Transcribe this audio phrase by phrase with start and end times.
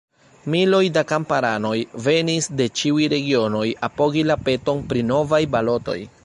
[0.51, 1.73] Miloj da kamparanoj
[2.07, 5.99] venis de ĉiuj regionoj apogi la peton pri novaj balotoj.